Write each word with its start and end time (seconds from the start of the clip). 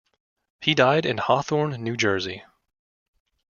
He 0.61 0.73
died 0.73 1.05
in 1.05 1.19
Hawthorne, 1.19 1.73
New 1.83 1.95
Jersey. 1.95 2.43